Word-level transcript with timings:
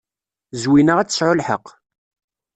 Zwina 0.61 0.93
ad 0.99 1.07
tesɛu 1.07 1.33
lḥeqq. 1.35 1.67